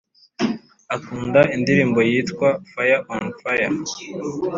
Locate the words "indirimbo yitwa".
1.55-2.49